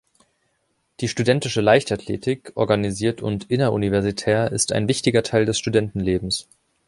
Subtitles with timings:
[0.99, 6.47] Die studentische Leichtatlethik, organisiert und inneruniversitär, ist ein wichtiger Teil des Studentenlebens.